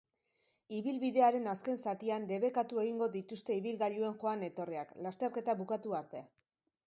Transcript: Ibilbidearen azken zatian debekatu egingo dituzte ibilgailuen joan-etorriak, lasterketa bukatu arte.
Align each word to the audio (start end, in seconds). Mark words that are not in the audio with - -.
Ibilbidearen 0.75 1.49
azken 1.51 1.77
zatian 1.89 2.25
debekatu 2.31 2.81
egingo 2.85 3.09
dituzte 3.17 3.59
ibilgailuen 3.61 4.17
joan-etorriak, 4.23 4.95
lasterketa 5.09 5.59
bukatu 5.63 5.97
arte. 5.99 6.25